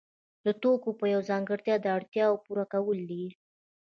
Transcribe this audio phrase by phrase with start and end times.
[0.45, 3.25] د توکو یوه ځانګړتیا د اړتیاوو پوره کول دي.